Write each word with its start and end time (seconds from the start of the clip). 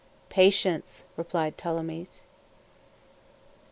"Patience," 0.29 1.05
replied 1.15 1.57
Tholomyès. 1.59 2.23